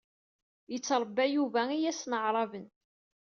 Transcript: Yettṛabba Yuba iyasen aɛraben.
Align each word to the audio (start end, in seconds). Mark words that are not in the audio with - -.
Yettṛabba 0.71 1.25
Yuba 1.35 1.61
iyasen 1.77 2.11
aɛraben. 2.17 2.65